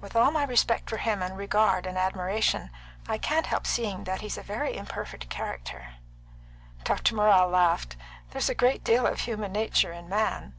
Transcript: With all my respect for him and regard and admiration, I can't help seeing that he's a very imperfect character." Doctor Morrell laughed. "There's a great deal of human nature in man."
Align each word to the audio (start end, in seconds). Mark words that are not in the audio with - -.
With 0.00 0.16
all 0.16 0.32
my 0.32 0.42
respect 0.42 0.90
for 0.90 0.96
him 0.96 1.22
and 1.22 1.36
regard 1.38 1.86
and 1.86 1.96
admiration, 1.96 2.70
I 3.06 3.18
can't 3.18 3.46
help 3.46 3.68
seeing 3.68 4.02
that 4.02 4.20
he's 4.20 4.36
a 4.36 4.42
very 4.42 4.76
imperfect 4.76 5.28
character." 5.30 5.94
Doctor 6.82 7.14
Morrell 7.14 7.48
laughed. 7.48 7.96
"There's 8.32 8.48
a 8.50 8.54
great 8.56 8.82
deal 8.82 9.06
of 9.06 9.20
human 9.20 9.52
nature 9.52 9.92
in 9.92 10.08
man." 10.08 10.54